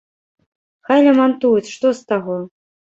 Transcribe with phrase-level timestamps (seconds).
[0.89, 2.45] Хай лямантуюць, што з таго?!